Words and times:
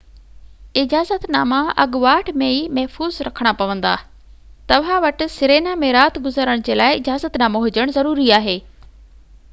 اجازت 0.83 1.25
ناما 1.33 1.59
اڳواٽ 1.83 2.31
۾ 2.43 2.47
ئي 2.55 2.63
محفوظ 2.77 3.19
رکڻا 3.27 3.51
پوندا 3.61 3.93
توهان 4.73 5.05
وٽ 5.05 5.23
سرينا 5.37 5.77
۾ 5.85 5.93
رات 5.99 6.21
گذارڻ 6.29 6.67
جي 6.71 6.81
لاءِ 6.83 7.01
اجازت 7.03 7.41
نامو 7.45 7.65
هجڻ 7.69 7.97
ضروري 8.01 8.31
آهي 8.43 8.61